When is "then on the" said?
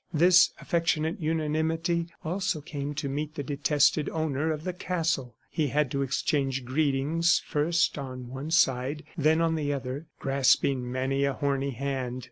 9.15-9.71